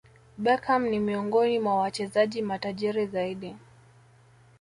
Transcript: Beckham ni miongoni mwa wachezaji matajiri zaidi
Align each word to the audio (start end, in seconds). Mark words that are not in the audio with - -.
Beckham 0.37 0.87
ni 0.89 0.99
miongoni 0.99 1.59
mwa 1.59 1.75
wachezaji 1.75 2.41
matajiri 2.41 3.05
zaidi 3.07 3.55